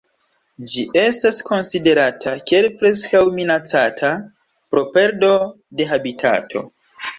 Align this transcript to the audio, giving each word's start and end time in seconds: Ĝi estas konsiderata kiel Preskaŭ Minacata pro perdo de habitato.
Ĝi 0.69 0.85
estas 1.01 1.41
konsiderata 1.49 2.33
kiel 2.47 2.69
Preskaŭ 2.81 3.23
Minacata 3.37 4.11
pro 4.73 4.85
perdo 4.99 5.33
de 5.83 5.91
habitato. 5.95 6.69